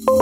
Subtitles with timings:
[0.00, 0.12] A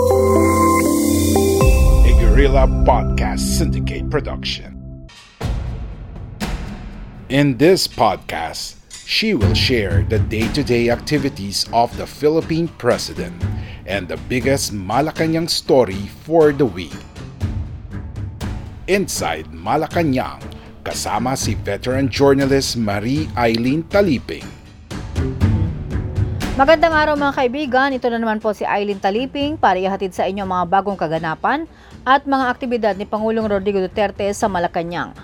[2.18, 5.06] Guerrilla Podcast Syndicate production.
[7.28, 8.74] In this podcast,
[9.06, 13.38] she will share the day to day activities of the Philippine President
[13.86, 16.98] and the biggest Malacanang story for the week.
[18.88, 20.42] Inside Malacanang,
[20.82, 24.57] kasama si veteran journalist Marie Eileen Taliping.
[26.58, 30.42] Magandang araw mga kaibigan, ito na naman po si Eileen Taliping para ihatid sa inyo
[30.42, 31.70] mga bagong kaganapan
[32.02, 35.14] at mga aktibidad ni Pangulong Rodrigo Duterte sa Malacanang.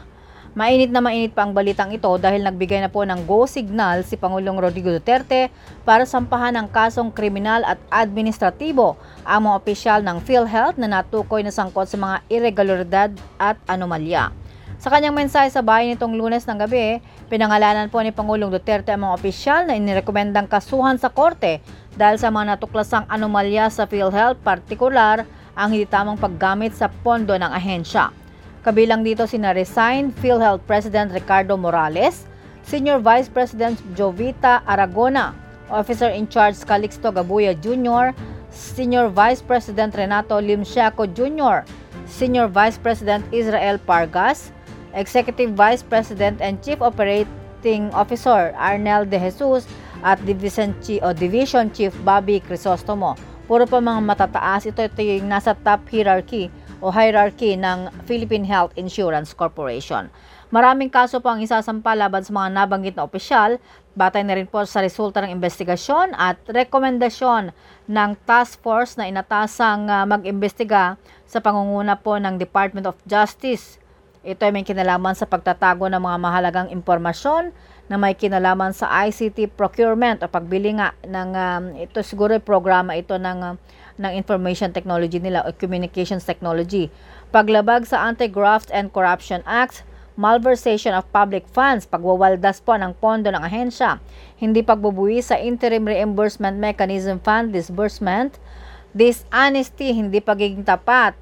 [0.54, 4.14] Mainit na mainit pa ang balitang ito dahil nagbigay na po ng go signal si
[4.14, 5.50] Pangulong Rodrigo Duterte
[5.82, 8.94] para sampahan ng kasong kriminal at administratibo
[9.26, 13.10] ang mga opisyal ng PhilHealth na natukoy na sangkot sa mga irregularidad
[13.42, 14.30] at anomalya.
[14.78, 17.02] Sa kanyang mensahe sa bayan nitong lunes ng gabi,
[17.34, 21.58] pinangalanan po ni Pangulong Duterte ang mga opisyal na inirekomendang kasuhan sa korte
[21.98, 25.26] dahil sa mga natuklasang anomalya sa PhilHealth, partikular
[25.58, 28.14] ang hindi tamang paggamit sa pondo ng ahensya.
[28.62, 32.22] Kabilang dito si na-resign PhilHealth President Ricardo Morales,
[32.62, 35.34] Senior Vice President Jovita Aragona,
[35.74, 38.14] Officer in Charge Calixto Gabuya Jr.,
[38.54, 41.66] Senior Vice President Renato Limsiaco Jr.,
[42.06, 44.53] Senior Vice President Israel Pargas,
[44.94, 49.66] Executive Vice President and Chief Operating Officer Arnel De Jesus
[50.06, 53.18] at Division Chief, o Division Chief Bobby Crisostomo.
[53.44, 56.48] Puro pa mga matataas, ito, ito yung nasa top hierarchy
[56.80, 60.08] o hierarchy ng Philippine Health Insurance Corporation.
[60.52, 63.58] Maraming kaso po ang isasampa laban sa mga nabanggit na opisyal,
[63.98, 67.50] batay na rin po sa resulta ng investigasyon at rekomendasyon
[67.90, 70.94] ng task force na inatasang uh, mag-imbestiga
[71.26, 73.82] sa pangunguna po ng Department of Justice
[74.24, 77.52] ito ay may kinalaman sa pagtatago ng mga mahalagang impormasyon
[77.92, 83.20] na may kinalaman sa ICT procurement o pagbili nga ng um, ito siguro programa ito
[83.20, 83.54] ng uh,
[84.00, 86.90] ng information technology nila o communications technology.
[87.30, 93.42] Paglabag sa Anti-Graft and Corruption Act, malversation of public funds, pagwawaldas po ng pondo ng
[93.42, 93.98] ahensya,
[94.38, 98.38] hindi pagbubuwi sa interim reimbursement mechanism fund disbursement,
[98.94, 101.14] dishonesty, hindi pagiging tapat,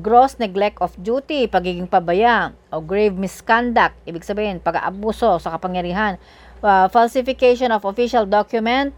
[0.00, 6.16] gross neglect of duty, pagiging pabaya, o grave misconduct, ibig sabihin, pag-aabuso sa kapangyarihan,
[6.64, 8.96] uh, falsification of official document,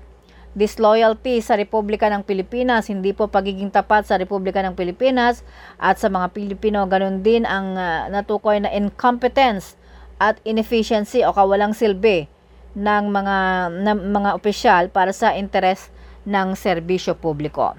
[0.54, 5.42] disloyalty sa Republika ng Pilipinas, hindi po pagiging tapat sa Republika ng Pilipinas
[5.82, 9.74] at sa mga Pilipino, ganun din ang uh, natukoy na incompetence
[10.22, 12.30] at inefficiency o kawalang silbi
[12.78, 13.36] ng mga
[13.82, 15.90] ng mga opisyal para sa interes
[16.22, 17.74] ng serbisyo publiko.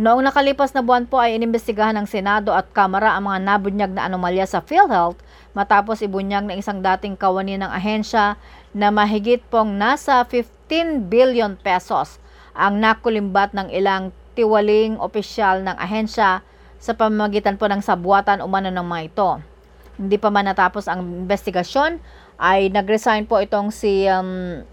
[0.00, 4.08] Noong nakalipas na buwan po ay inimbestigahan ng Senado at Kamara ang mga nabunyag na
[4.08, 5.20] anomalya sa PhilHealth
[5.52, 8.40] matapos ibunyag ng isang dating kawani ng ahensya
[8.72, 12.16] na mahigit pong nasa 15 billion pesos
[12.56, 16.40] ang nakulimbat ng ilang tiwaling opisyal ng ahensya
[16.80, 19.30] sa pamamagitan po ng sabuatan umano ng mga ito.
[20.00, 22.00] Hindi pa man natapos ang investigasyon
[22.40, 24.64] ay nagresign po itong si um,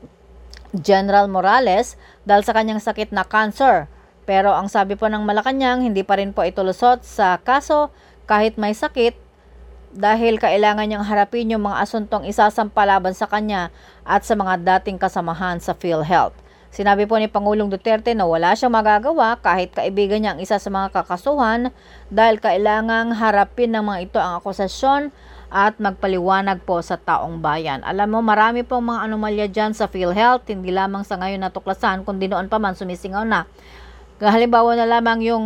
[0.72, 3.92] General Morales dahil sa kanyang sakit na cancer
[4.28, 7.96] pero ang sabi po ng Malacanang, hindi pa rin po ito lusot sa kaso
[8.28, 9.16] kahit may sakit
[9.96, 13.72] dahil kailangan niyang harapin yung mga asuntong isasampalaban sa kanya
[14.04, 16.36] at sa mga dating kasamahan sa PhilHealth.
[16.68, 20.68] Sinabi po ni Pangulong Duterte na wala siyang magagawa kahit kaibigan niya ang isa sa
[20.68, 21.72] mga kakasuhan
[22.12, 25.16] dahil kailangang harapin ng mga ito ang akusasyon
[25.48, 27.80] at magpaliwanag po sa taong bayan.
[27.88, 32.28] Alam mo, marami pong mga anomalya dyan sa PhilHealth, hindi lamang sa ngayon natuklasan, kundi
[32.28, 33.48] noon pa man sumisingaw na.
[34.18, 35.46] Halimbawa na lamang yung,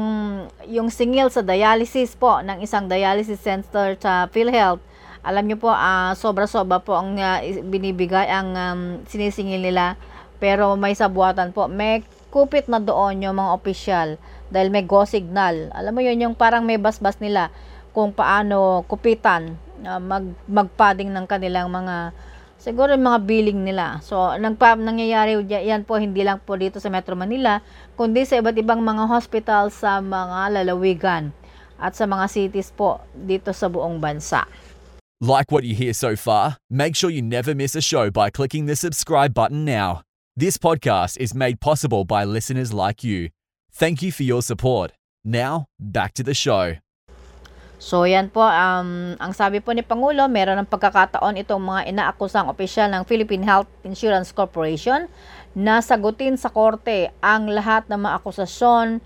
[0.64, 4.80] yung singil sa dialysis po ng isang dialysis center sa PhilHealth.
[5.28, 8.82] Alam niyo po, uh, sobra-sobra po ang uh, binibigay, ang um,
[9.12, 10.00] sinisingil nila.
[10.40, 11.68] Pero may sabuatan po.
[11.68, 14.10] May kupit na doon yung mga opisyal
[14.48, 15.68] dahil may go signal.
[15.76, 17.52] Alam mo yun, yung parang may basbas nila
[17.92, 22.16] kung paano kupitan, uh, mag, magpading ng kanilang mga
[22.62, 23.98] siguro yung mga billing nila.
[24.06, 27.66] So, nagpa, nangyayari yan po hindi lang po dito sa Metro Manila,
[27.98, 31.34] kundi sa iba't ibang mga hospital sa mga lalawigan
[31.82, 34.46] at sa mga cities po dito sa buong bansa.
[35.18, 36.58] Like what you hear so far?
[36.70, 40.02] Make sure you never miss a show by clicking the subscribe button now.
[40.38, 43.30] This podcast is made possible by listeners like you.
[43.74, 44.94] Thank you for your support.
[45.24, 46.78] Now, back to the show.
[47.82, 52.46] So yan po, um, ang sabi po ni Pangulo, meron ng pagkakataon itong mga inaakusang
[52.46, 55.10] opisyal ng Philippine Health Insurance Corporation
[55.58, 59.02] na sagutin sa korte ang lahat ng mga akusasyon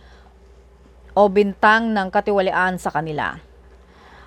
[1.16, 3.39] o bintang ng katiwalian sa kanila.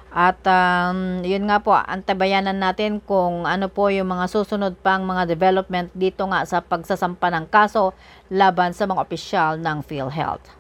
[0.09, 5.29] At um, yun nga po, antabayanan natin kung ano po yung mga susunod pang mga
[5.29, 7.93] development dito nga sa pagsasampa ng kaso
[8.33, 10.58] laban sa mga opisyal ng PhilHealth.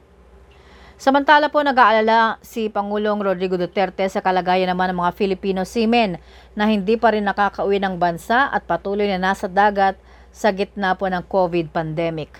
[0.98, 6.18] Samantala po nag-aalala si Pangulong Rodrigo Duterte sa kalagayan naman ng mga Filipino seamen
[6.58, 9.94] na hindi pa rin nakakauwi ng bansa at patuloy na nasa dagat
[10.34, 12.34] sa gitna po ng COVID pandemic.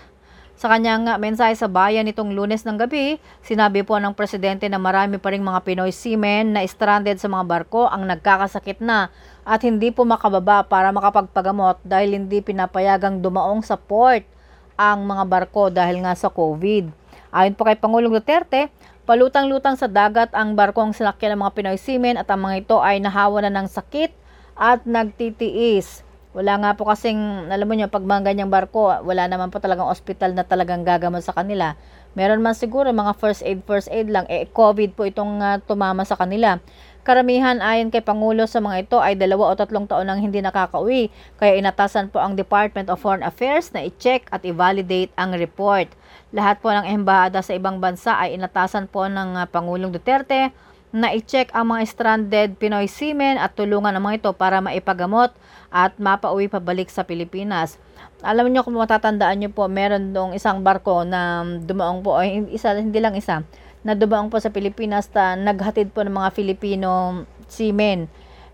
[0.59, 5.23] Sa kanyang mensahe sa bayan nitong lunes ng gabi, sinabi po ng presidente na marami
[5.23, 9.07] pa ring mga Pinoy seamen na stranded sa mga barko ang nagkakasakit na
[9.47, 14.27] at hindi po makababa para makapagpagamot dahil hindi pinapayagang dumaong sa port
[14.75, 16.98] ang mga barko dahil nga sa COVID.
[17.29, 18.73] Ayon po kay Pangulong Duterte,
[19.05, 22.97] palutang-lutang sa dagat ang barkong sinakyan ng mga Pinoy seamen at ang mga ito ay
[22.97, 24.09] nahawa na ng sakit
[24.57, 26.01] at nagtitiis.
[26.33, 29.85] Wala nga po kasing, alam mo nyo, pag mga ganyang barko, wala naman po talagang
[29.85, 31.77] ospital na talagang gagamot sa kanila.
[32.17, 34.25] Meron man siguro mga first aid, first aid lang.
[34.25, 36.57] Eh, COVID po itong uh, tumama sa kanila.
[37.05, 41.13] Karamihan ayon kay Pangulo sa mga ito ay dalawa o tatlong taon nang hindi nakakauwi.
[41.37, 45.93] Kaya inatasan po ang Department of Foreign Affairs na i-check at i-validate ang report.
[46.29, 50.53] Lahat po ng embahada sa ibang bansa ay inatasan po ng uh, Pangulong Duterte
[50.93, 55.33] na i-check ang mga stranded Pinoy seamen at tulungan ang mga ito para maipagamot
[55.73, 57.81] at mapauwi pabalik sa Pilipinas.
[58.21, 62.77] Alam niyo kung matatandaan niyo po, meron dong isang barko na dumaong po, ay isa,
[62.77, 63.41] hindi lang isa,
[63.81, 68.05] na dumaong po sa Pilipinas ta naghatid po ng mga Filipino seamen.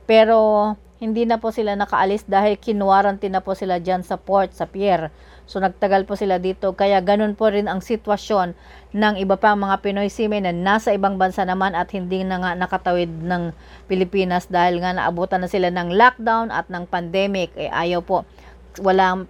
[0.07, 4.63] Pero hindi na po sila nakaalis dahil kinwarantine na po sila dyan sa port, sa
[4.63, 5.11] pier.
[5.45, 8.57] So nagtagal po sila dito kaya ganun po rin ang sitwasyon
[8.97, 12.51] ng iba pang mga Pinoy seamen na nasa ibang bansa naman at hindi na nga
[12.57, 13.53] nakatawid ng
[13.85, 17.53] Pilipinas dahil nga naabutan na sila ng lockdown at ng pandemic.
[17.53, 18.25] Eh ayaw po,
[18.81, 19.29] wala,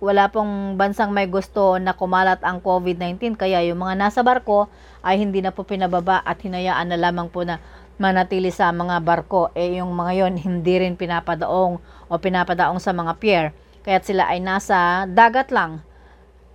[0.00, 4.72] wala pong bansang may gusto na kumalat ang COVID-19 kaya yung mga nasa barko
[5.04, 7.60] ay hindi na po pinababa at hinayaan na lamang po na
[8.00, 9.52] manatili sa mga barko.
[9.52, 11.76] Eh yung mga yon hindi rin pinapadaong
[12.08, 13.52] o pinapadaong sa mga pier.
[13.80, 15.80] Kaya't sila ay nasa dagat lang.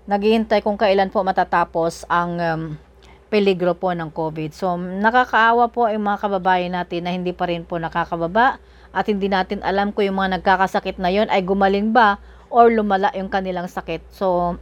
[0.06, 2.62] Naghihintay kung kailan po matatapos ang um,
[3.33, 4.54] peligro po ng COVID.
[4.54, 8.62] So, nakakaawa po yung mga kababayan natin na hindi pa rin po nakakababa
[8.95, 13.12] at hindi natin alam kung yung mga nagkakasakit na yon ay gumaling ba or lumala
[13.12, 14.07] yung kanilang sakit.
[14.13, 14.56] So,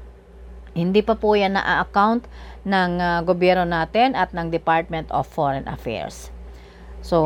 [0.74, 2.26] hindi pa po yan na-account
[2.66, 6.33] ng uh, gobyerno natin at ng Department of Foreign Affairs.
[7.04, 7.20] So,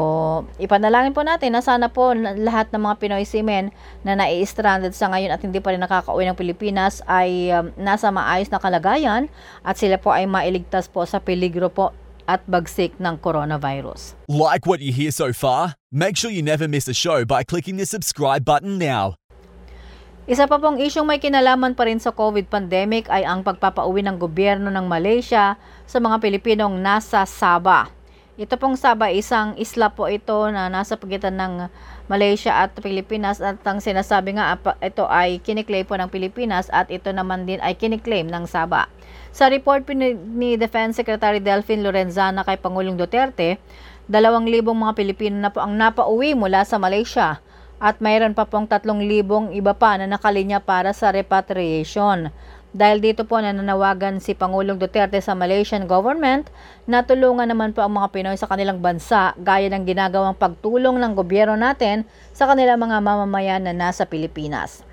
[0.58, 3.70] ipanalangin po natin na sana po lahat ng mga Pinoy seamen
[4.02, 8.50] na nai-stranded sa ngayon at hindi pa rin nakakauwi ng Pilipinas ay um, nasa maayos
[8.50, 9.30] na kalagayan
[9.62, 11.94] at sila po ay mailigtas po sa peligro po
[12.26, 14.18] at bagsik ng coronavirus.
[14.26, 15.78] Like what you hear so far?
[15.94, 19.16] Make sure you never miss a show by clicking the subscribe button now.
[20.28, 24.20] Isa pa pong isyong may kinalaman pa rin sa COVID pandemic ay ang pagpapauwi ng
[24.20, 25.56] gobyerno ng Malaysia
[25.88, 27.97] sa mga Pilipinong nasa Sabah.
[28.38, 31.74] Ito pong Sabah, isang isla po ito na nasa pagitan ng
[32.06, 37.10] Malaysia at Pilipinas at ang sinasabi nga ito ay kiniklaim po ng Pilipinas at ito
[37.10, 38.94] naman din ay kiniklaim ng Sabah.
[39.34, 43.58] Sa report po ni Defense Secretary Delphine Lorenzana kay Pangulong Duterte,
[44.06, 47.42] dalawang libong mga Pilipino na po ang napauwi mula sa Malaysia
[47.82, 52.30] at mayroon pa pong tatlong libong iba pa na nakalinya para sa repatriation.
[52.76, 56.52] Dahil dito po nananawagan si Pangulong Duterte sa Malaysian government
[56.84, 61.16] na tulungan naman po ang mga Pinoy sa kanilang bansa gaya ng ginagawang pagtulong ng
[61.16, 62.04] gobyerno natin
[62.36, 64.84] sa kanilang mga mamamayan na nasa Pilipinas.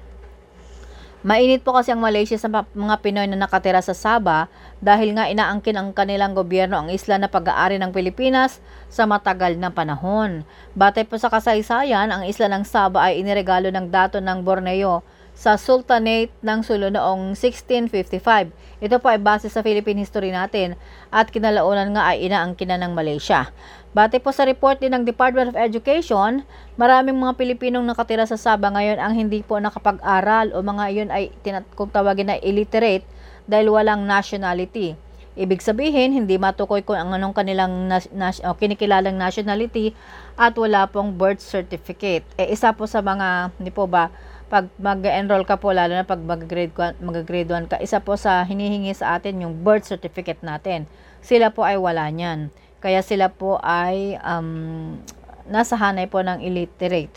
[1.24, 4.52] Mainit po kasi ang Malaysia sa mga Pinoy na nakatira sa Sabah
[4.84, 8.60] dahil nga inaangkin ang kanilang gobyerno ang isla na pag-aari ng Pilipinas
[8.92, 10.44] sa matagal na panahon.
[10.76, 15.00] Batay po sa kasaysayan, ang isla ng Sabah ay iniregalo ng dato ng Borneo
[15.34, 18.54] sa Sultanate ng Sulu noong 1655.
[18.78, 20.78] Ito po ay base sa Philippine history natin
[21.10, 23.50] at kinalaunan nga ay inaangkinan ng Malaysia.
[23.94, 26.42] Bate po sa report din ng Department of Education,
[26.74, 31.30] maraming mga Pilipinong nakatira sa Sabah ngayon ang hindi po nakapag-aral o mga iyon ay
[31.46, 33.06] tinat- kung tawagin na illiterate
[33.46, 34.98] dahil walang nationality.
[35.34, 39.90] Ibig sabihin, hindi matukoy kung ang anong kanilang nas- nas- o kinikilalang nationality
[40.38, 42.22] at wala pong birth certificate.
[42.38, 44.14] E isa po sa mga, hindi po ba,
[44.52, 48.92] pag mag-enroll ka po, lalo na pag mag-grade, mag-grade 1 ka, isa po sa hinihingi
[48.92, 50.84] sa atin yung birth certificate natin.
[51.24, 52.52] Sila po ay wala niyan.
[52.84, 55.00] Kaya sila po ay um,
[55.48, 57.16] nasa hanay po ng illiterate.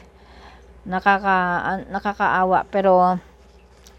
[0.88, 1.36] Nakaka,
[1.92, 2.64] nakakaawa.
[2.72, 3.20] Pero,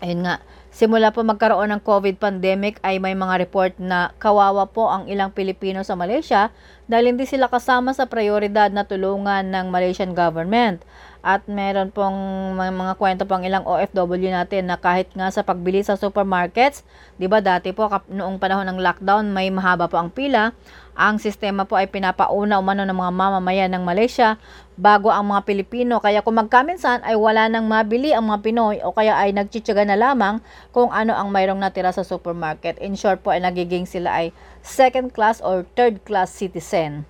[0.01, 0.41] ayun nga,
[0.79, 5.35] Simula po magkaroon ng COVID pandemic ay may mga report na kawawa po ang ilang
[5.35, 6.55] Pilipino sa Malaysia
[6.87, 10.87] dahil hindi sila kasama sa prioridad na tulungan ng Malaysian government.
[11.19, 12.15] At meron pong
[12.55, 16.87] mga, mga kwento pang ilang OFW natin na kahit nga sa pagbili sa supermarkets,
[17.19, 20.55] 'di ba dati po noong panahon ng lockdown may mahaba po ang pila,
[20.95, 24.39] ang sistema po ay pinapauna umano ng mga mamamayan ng Malaysia
[24.79, 25.99] bago ang mga Pilipino.
[25.99, 29.99] Kaya kung magkaminsan ay wala nang mabili ang mga Pinoy o kaya ay nagtsitsaga na
[29.99, 30.39] lamang
[30.71, 32.79] kung ano ang mayroong natira sa supermarket.
[32.79, 34.31] In short po ay nagiging sila ay
[34.63, 37.03] second class or third class citizen.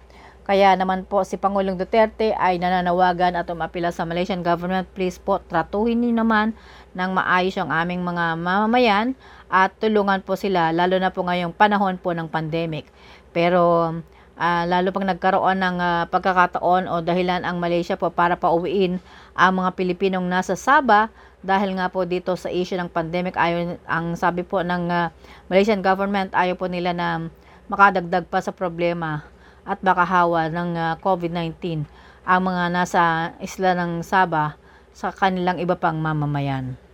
[0.48, 5.44] Kaya naman po si Pangulong Duterte ay nananawagan at umapila sa Malaysian government, please po
[5.44, 6.56] tratuhin niyo naman
[6.96, 9.12] ng maayos ang aming mga mamamayan
[9.52, 12.88] at tulungan po sila lalo na po ngayong panahon po ng pandemic.
[13.36, 13.92] Pero
[14.38, 19.02] uh, lalo pang nagkaroon ng uh, pagkakataon o dahilan ang Malaysia po para pauwiin
[19.34, 21.10] ang mga Pilipinong nasa Sabah
[21.42, 25.10] dahil nga po dito sa issue ng pandemic ayon ang sabi po ng uh,
[25.50, 27.28] Malaysian government ayaw po nila na
[27.68, 29.26] makadagdag pa sa problema
[29.68, 31.84] at makahawa ng uh, COVID-19
[32.24, 33.02] ang mga nasa
[33.44, 34.56] isla ng Sabah
[34.96, 36.87] sa kanilang iba pang mamamayan.